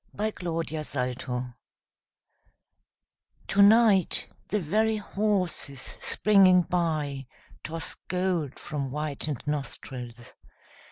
[0.13, 1.53] WINTER EVENING
[3.49, 7.27] To night the very horses springing by
[7.63, 10.33] Toss gold from whitened nostrils.